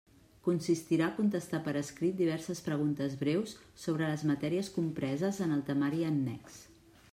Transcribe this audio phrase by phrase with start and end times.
[0.45, 6.05] Consistirà a contestar per escrit diverses preguntes breus sobre les matèries compreses en el temari
[6.11, 6.61] annex.